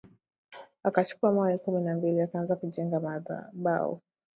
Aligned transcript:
Akachukua 0.83 1.31
mawe 1.31 1.57
kumi 1.57 1.81
na 1.81 1.95
mbili 1.95 2.21
akaanza 2.21 2.55
kujenga 2.55 2.99
madhabau. 2.99 4.01